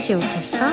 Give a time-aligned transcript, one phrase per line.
[0.00, 0.70] ラジオ消した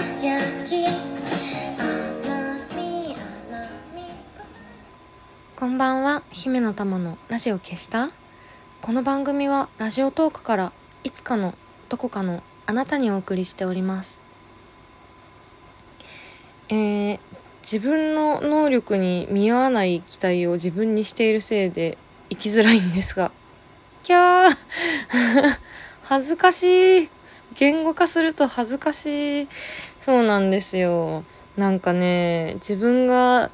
[5.58, 6.24] こんばんは。
[6.32, 8.12] 姫の玉のラジオ消した？
[8.82, 10.72] この番組はラジオトークから
[11.04, 11.56] いつかの
[11.90, 14.22] どこかのあなたにお送りしております。
[16.70, 17.20] えー、
[17.64, 21.98] 自分の能力に見合わない期待を自分にしているせいで
[22.30, 23.34] 生きづらいんですが。
[24.06, 24.58] キャー。
[26.04, 27.17] 恥ずかしい。
[27.58, 29.48] 言語化すると恥ずかしい。
[30.02, 31.24] そうなんですよ。
[31.58, 33.50] なんかね自分が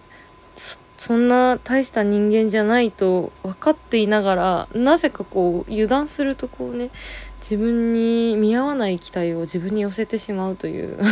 [0.97, 6.91] そんな大した人間じゃないと分かっていながらなぜかこう油断するとこうね
[7.39, 10.97] 自分に見合わない期待を自分に寄せてしまうという。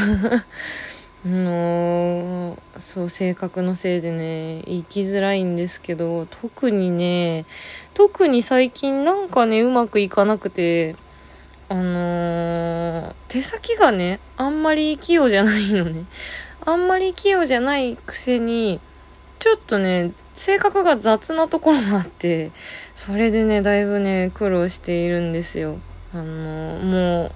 [1.24, 7.46] の、そう性格のせいでね生きづらいんですけど特にね
[7.94, 10.96] 特に最近なんかねうまくいかなくて
[11.70, 12.71] あのー、
[13.32, 16.04] 手先がねあんまり器用じゃないのね
[16.66, 18.82] あんまり器用じゃないくせに
[19.42, 22.52] ちょっとね、性格が雑なところがあって、
[22.96, 25.80] それでね、だいぶね、苦労しているんですよ。
[26.14, 27.32] あの、も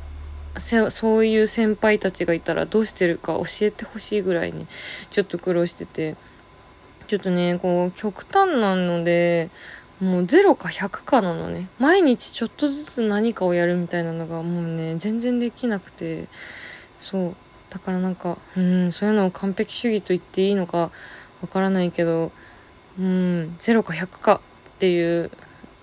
[0.56, 4.68] う、そういう先輩たちがいたらどうしてるか教えてほしいぐらいね、
[5.10, 6.16] ちょっと苦労してて、
[7.08, 9.50] ちょっとね、こう、極端なので、
[10.02, 11.70] もう0か100かなのね。
[11.80, 16.28] 毎日ちょっとずつ何かをやるみたいなのがもうね、全然できなくて、
[17.00, 17.36] そう。
[17.70, 20.92] だからなんか、うん、そういうのを完璧主義と言っていいのか、
[21.42, 22.32] わからないけど
[22.98, 24.42] うん0か100か
[24.76, 25.32] っていう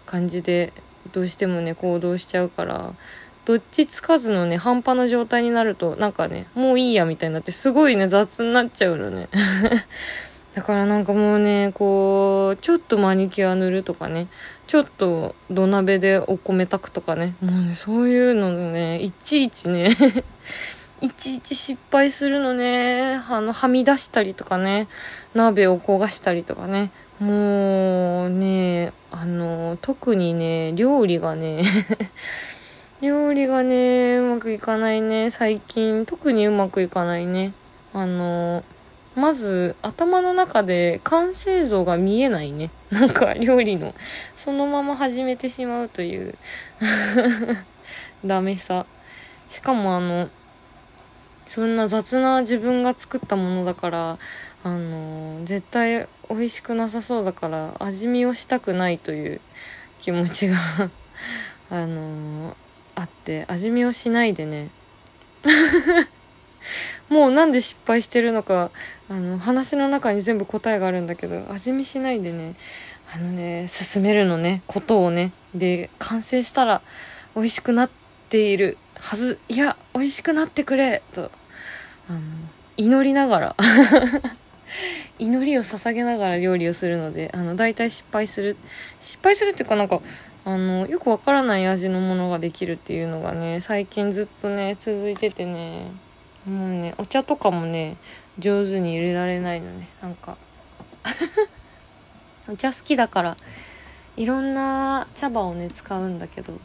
[0.07, 0.73] 感じで
[1.13, 2.95] どうしてもね行動しちゃうから
[3.45, 9.29] どっちつかずのね半端な状態になるとなんかねもういいやみたいになってすごいね雑になっちゃうのね
[10.55, 14.29] だからなんかもうねこうちょっとマニキュア塗るとかね
[14.67, 19.91] ちょっと土鍋でお米炊くとかねもうねそういうのねいちいちね
[21.03, 23.21] いちいち失敗するのね。
[23.29, 24.87] あの、はみ出したりとかね。
[25.35, 26.93] 鍋を焦がしたりとかね。
[27.19, 31.65] もうね、あの、特にね、料理がね
[33.03, 35.31] 料理がね、うまくいかないね。
[35.31, 37.53] 最近、特にうまくいかないね。
[37.93, 38.63] あの、
[39.15, 42.71] まず、頭の中で完成像が見えないね。
[42.91, 43.95] なんか、料理の。
[44.37, 46.35] そのまま始めてしまうという
[48.25, 48.87] ダメさ。
[49.51, 50.31] しかもあの、
[51.47, 54.19] そんな雑な自分が作ったものだから
[54.65, 59.41] あの絶対美味しくなさそうだから味見をしたくないという
[60.01, 60.57] 気持ちが
[61.69, 62.57] あの
[62.95, 64.71] あって味見をしないでね
[67.09, 68.71] もうなんで失敗してるのか
[69.09, 72.57] あの話の中に全部答えがあるんだけど味見しないでね。
[73.15, 75.33] あのね進めるのねことをね。
[75.55, 76.83] で完成したら
[77.35, 77.91] 美味しくなっ
[78.31, 81.31] ているはずいや美味しくなってくれと
[82.09, 82.21] あの
[82.77, 83.57] 祈りながら。
[85.19, 88.57] 祈りを捧げながら料理をするのであの大体失敗する。
[89.01, 90.01] 失敗するっていうかなんか
[90.45, 95.93] あのよくわからない味のものができるっていうのがね最近ずっとね続いててね。
[96.47, 97.97] もうねお茶とかもね
[98.39, 99.89] 上手に入れられないのね。
[100.01, 100.37] なんか。
[102.49, 103.37] お茶好きだから
[104.17, 106.59] いろんな茶葉をね使うんだけど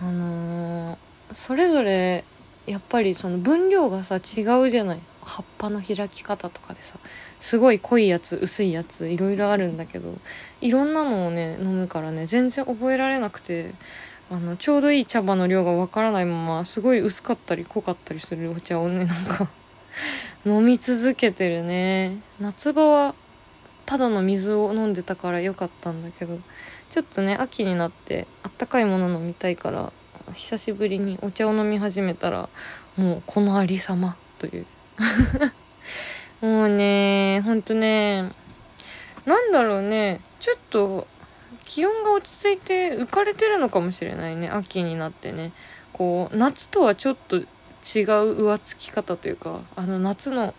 [0.00, 0.98] あのー
[1.34, 2.24] それぞれ
[2.66, 5.00] やっぱりその分量がさ違うじゃない。
[5.28, 6.98] 葉っぱの開き方とかでさ
[7.38, 10.16] すごい濃いやつ薄いやついろいろあるんだけど
[10.62, 13.74] いろんなのをね飲むからね全然覚えられなくて
[14.30, 19.48] あのちょうどいい茶葉の量がわからないまますごい薄かったり濃かったりするお茶をねなんか
[20.44, 22.20] 飲み続けてるね。
[22.38, 23.14] 夏場は
[23.86, 26.38] ただの水を飲んでたから良かったんだけど
[26.90, 29.92] ちょっとね秋になってあったかいもの飲みたいから
[30.34, 32.50] 久しぶりにお茶を飲み始めたら
[32.98, 34.66] もうこのありさまという。
[36.42, 38.30] もうねほんとね
[39.24, 41.06] なんだろうねちょっと
[41.68, 44.48] 気温が落ち着いて浮かれてるのかもしれないね。
[44.48, 45.52] 秋になってね。
[45.92, 47.44] こう夏とはちょっと違う
[47.84, 50.54] 浮つき方というかあの夏の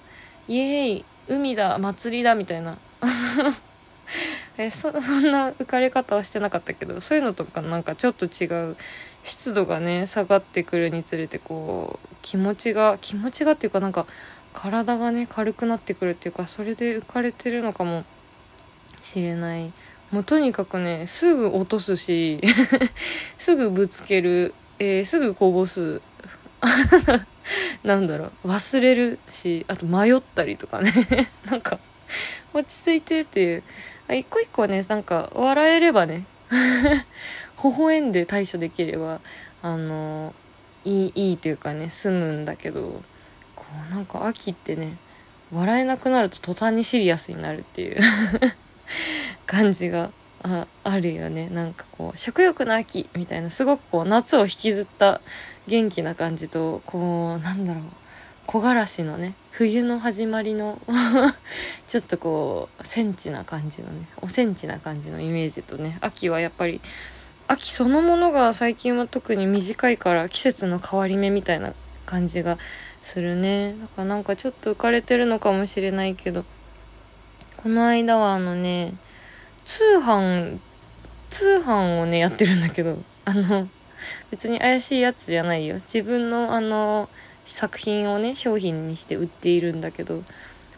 [0.47, 2.77] イエーイ海だ祭りだみたいな。
[4.57, 8.75] えそそんな浮かれ方はしてなかったけどそういうのとかなんかちょっと違う
[9.23, 14.05] 湿度がね下がってくるにつれてこう気持ちが気持ちがっていうかなんか
[14.53, 18.03] 体がね軽くなってくるっていうかそれで浮かれてるのかも
[19.01, 19.71] しれない。
[20.11, 22.41] もうとにかくねすぐ落とすし
[23.37, 26.01] すぐぶつける、えー、すぐこぼす。
[27.83, 30.91] なんだろう忘れるしあと迷ったりとかね。
[31.49, 31.79] なんか
[32.53, 33.63] 落ち着いてっていう。
[34.11, 36.25] 一個一個ねなんか笑えればね
[37.63, 39.21] 微笑んで対処できれば
[39.61, 40.33] あの
[40.83, 43.03] いいいいというかね済むんだけど
[43.55, 44.97] こうなんか秋ってね
[45.51, 47.99] 笑えなくなると途端にシリアスになるっていう。
[49.45, 50.11] 感じが
[50.43, 51.49] ああるよね。
[51.49, 55.21] なんかこう食欲の秋みたいなすごくこう夏を引きずった
[55.67, 57.83] 元気な感じとこうなんだろう。
[58.45, 60.81] 木枯らしのね冬の始まりの
[61.87, 66.81] ちょっとこうセンチな感じのねおセンチな感じのイメージとね秋はやっぱり
[67.47, 71.73] 秋そのものが最近は特に短いから季節の変わり目みたいな
[72.07, 72.57] 感じが
[73.03, 73.75] するね。
[73.79, 76.43] だからなんかちょっと浮かれてるのかもしれないけど
[77.61, 78.93] この間はあのね
[79.65, 80.59] 通販
[81.29, 83.67] 通販をねやってるんだけどあの
[84.31, 85.75] 別に怪しいやつじゃないよ。
[85.75, 87.09] 自分のあの
[87.45, 90.23] 作品をね商品にして売っているんだけど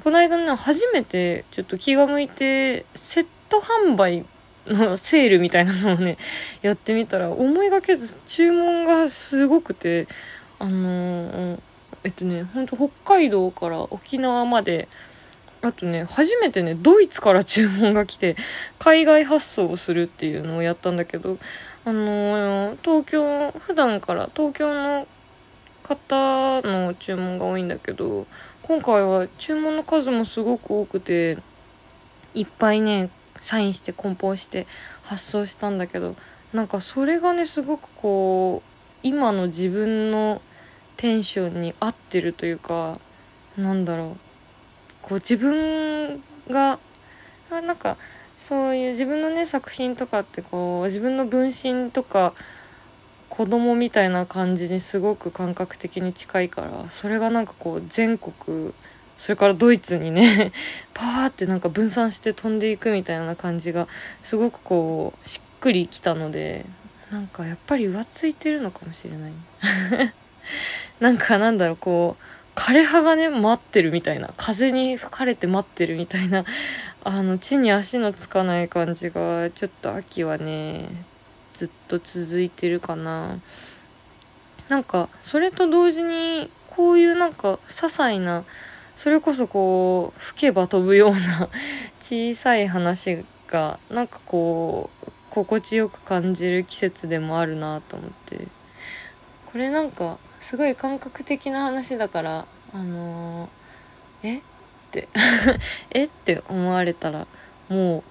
[0.03, 4.25] この間ね初めてちょっと気が向いてセット販売
[4.65, 6.17] のセールみたいなのをね、
[6.61, 10.07] やってみたら、思いがけず注文がすごくて、
[10.59, 11.59] あの、
[12.03, 14.87] えっとね、ほんと北海道から沖縄まで、
[15.61, 18.35] あとね、初めてね、ドイツから注文が来て、
[18.79, 21.37] 海外発送をするっていうのをやったんだけど、
[21.85, 25.07] あのー、東京、普段から東京の
[25.83, 28.25] 方の注文が多いんだけど、
[28.63, 31.37] 今回は注文の数もすごく多くて、
[32.33, 33.11] いっぱいね、
[33.41, 34.67] サインして梱包して
[35.03, 36.15] 発送したんだけど
[36.53, 38.69] なんかそれがねすごくこう
[39.03, 40.41] 今の自分の
[40.95, 42.99] テンションに合ってるというか
[43.57, 44.30] なんだろう。
[45.01, 46.79] こう自分が
[47.49, 47.97] なんか
[48.37, 52.33] そういう自分のね作品とかってこう自分の分身とか
[53.29, 58.73] 子供みたいな感じにすごく感覚的に近いからそれがなんかこう全国
[59.17, 60.51] それからドイツにね
[60.93, 63.87] パーってなんか分散して飛んでいくみたいな感じが
[64.23, 66.65] すごくこうしっくりきたので
[67.11, 69.31] なんかやっぱり浮ついてるのかもしれない。
[70.99, 72.23] なんかなんだろうこう
[72.61, 74.35] 枯れ葉がね待ってるみたいな。
[74.37, 76.45] 風に吹かれて待ってるみたいな。
[77.03, 80.87] あの地に足のつかない感じがちょっと秋はね
[81.53, 83.39] ずっと続いてるかな。
[84.69, 88.43] なんかそれと同時にこういうなんか些細な
[88.95, 91.49] それこそこう吹けば飛ぶような
[91.99, 98.47] 小さい話がなんかこう心地よく感じる季節でもあるなと思って。
[99.51, 104.37] これなんかすごい感覚的な話だからあのー、え？
[104.39, 104.41] っ
[104.91, 105.07] て
[105.91, 106.03] え？
[106.05, 107.27] って思われたら
[107.69, 108.03] もう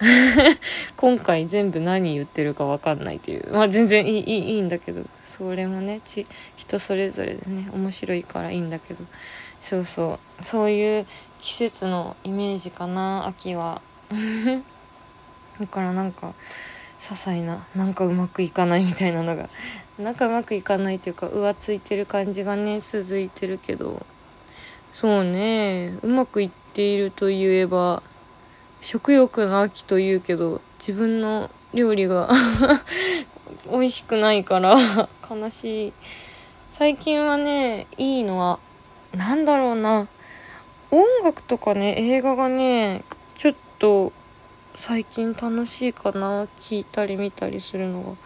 [0.96, 3.52] 今回全部何言ってるか分かんないっていう。
[3.52, 6.26] まあ全然いい、いい、んだけど、それもね、ち、
[6.56, 9.04] 人それぞれでね、面白いからいいんだけど、
[9.60, 11.06] そうそう、そういう
[11.40, 13.82] 季節のイメージかな、秋は。
[15.60, 16.34] だからなんか、
[17.04, 19.50] 些細な、なんかうまくいかないみたいなのが、
[19.98, 24.06] なんかうまくいかないというか、浮ついてる感じがね、続いてるけど、
[24.94, 28.02] そうね、うまくいっていると言えば、
[28.80, 32.30] 食欲の秋と言うけど、自分の料理が
[33.70, 34.78] 美味しくないから
[35.30, 35.92] 悲しい。
[36.72, 38.58] 最近はね、いいのは、
[39.12, 40.08] なんだろうな。
[40.90, 43.04] 音楽とかね、映画がね、
[43.36, 44.12] ちょっと
[44.76, 46.48] 最近楽しいかな。
[46.60, 48.16] 聞いたり見たりするの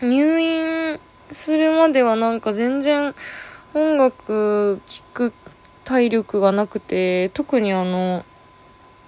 [0.00, 0.06] が。
[0.06, 1.00] 入院
[1.32, 3.12] するまではなんか全然
[3.74, 5.32] 音楽聴く
[5.84, 8.24] 体力がなくて、特にあの、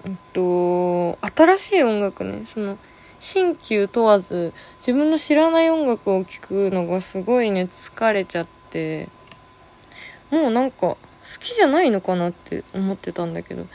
[0.04, 2.78] えっと、新しい音楽ね、その、
[3.21, 9.09] 新旧問わず、自分の知らない音楽を聴くのがすごいね、疲れちゃって、
[10.32, 10.99] もうなんか、好
[11.38, 13.66] きじゃないのかなって思ってたんだけど、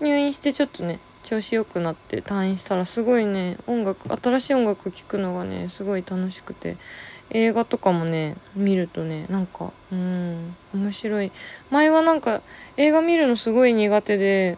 [0.00, 6.76] 入院してちょっとね、調子良くなって退院したらすごいね、音楽、新しい音楽聴くのがね、すごい楽しくて、
[7.30, 11.32] 映画とかもね、見るとね、なんか、うん、面白い。
[11.70, 12.42] 前はなんか、
[12.76, 14.56] 映画見るのすごい苦手で、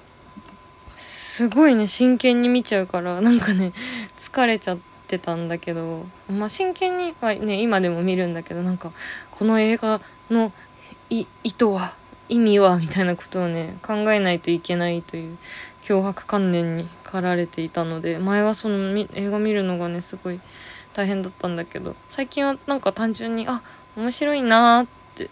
[0.94, 3.72] すごいね、真剣に見ちゃうから、なんかね、
[4.18, 8.92] 疲れちゃってたんだけど、まあ、真剣にはね、今でも見るんだけど、なんか、
[9.30, 10.52] この映画の
[11.08, 11.94] 意図は、
[12.28, 15.38] 意味はみたいなことをね、考えないといけないという
[15.82, 20.40] 脅迫観念に駆られていたので、前はその映画見るのがね、すごい
[20.94, 23.62] 大変だったんだけど、最近はなんか単純に、あ、
[23.97, 25.30] 面白いなーって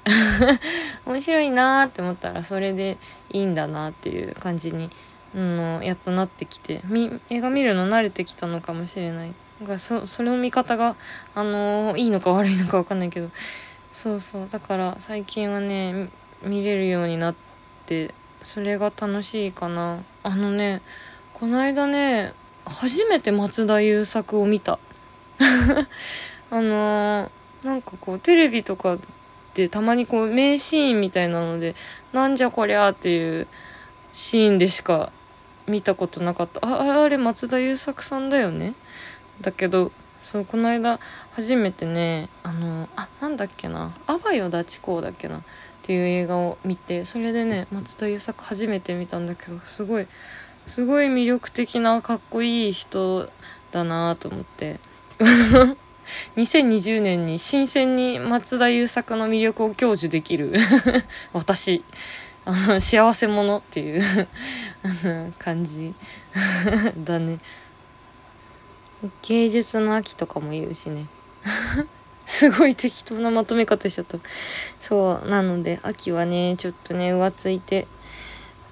[1.06, 2.98] 面白いなーって思ったらそれで
[3.30, 4.90] いいんだなっていう感じに、
[5.34, 6.82] うん、やっとなってきて、
[7.30, 9.34] 映画見るの慣れてきたのかもしれない。
[9.60, 10.96] だかそ、それの見方が、
[11.34, 13.30] あのー、いいのか悪いのかわかんないけど、
[13.96, 16.10] そうそうだから最近はね
[16.46, 17.34] 見れるようになっ
[17.86, 20.02] てそれが楽しいかな。
[20.22, 20.82] あのね
[21.34, 22.32] この間ね
[22.64, 24.78] 初めて松田優作を見た。
[26.50, 28.98] あのー、なんかこうテレビとか
[29.54, 31.74] でたまにこう名シーンみたいなので
[32.12, 33.46] なんじゃこりゃっていう
[34.12, 35.12] シーンでしか
[35.66, 36.60] 見たことなかった。
[36.64, 38.74] ああれ松田優作さんだよね？
[39.40, 39.92] だけど
[40.26, 40.98] そうこの間
[41.34, 45.42] 初めてねあのあなんだっけな「あばよダチ公」だっけなっ
[45.82, 50.08] ていう映画を見てそれでね松田優作初めて見たんだけどすごい
[50.66, 53.30] すごい魅力的なかっこいい人
[53.70, 54.80] だなと思って。
[56.36, 60.54] 2020年に新鮮に松田優作の魅力を享受できる
[61.32, 61.84] 私。
[62.48, 64.02] あの幸せ者っていう
[65.36, 65.92] 感じ
[66.96, 67.40] だね。
[69.22, 71.06] 芸術の秋とかも言うしね。
[72.26, 74.18] すごい適当なまとめ方しちゃった。
[74.78, 77.86] そうなので秋はねちょっとね浮ついて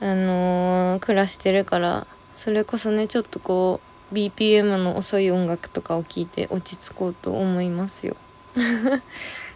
[0.01, 3.81] あのー、暮らしてるからそれこそねちょっとこ
[4.13, 8.17] う BPM の遅い音楽とかを聴いて落ち着こうと思いますよ。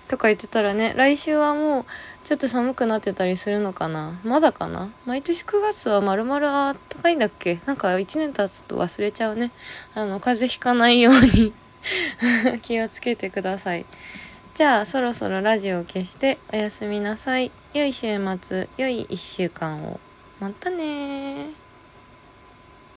[0.08, 1.84] とか言ってたらね、来週はもう
[2.24, 4.90] ちょっと寒くなってたりするのかなまだかな？
[5.06, 7.60] 毎年9月は丸々あったかいんだっけ？
[7.66, 9.52] なんか1年経つと忘れちゃうね。
[9.94, 11.52] あの、風邪ひかないように
[12.62, 13.86] 気をつけてください。
[14.54, 17.52] じゃあ、そろそろラジオを消しておやすみなさい。
[17.74, 20.00] 良い週末、良い1週間を。
[20.40, 21.46] またね